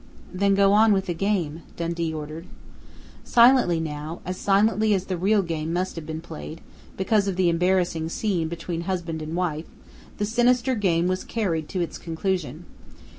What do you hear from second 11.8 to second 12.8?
its conclusion.